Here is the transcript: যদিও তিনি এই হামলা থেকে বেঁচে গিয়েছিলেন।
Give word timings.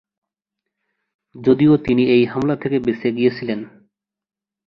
যদিও 1.35 1.73
তিনি 1.77 2.03
এই 2.09 2.23
হামলা 2.25 2.55
থেকে 2.55 2.77
বেঁচে 2.79 3.09
গিয়েছিলেন। 3.11 3.59